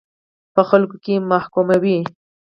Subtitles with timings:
[0.53, 1.99] په خلکو کې محکوموي.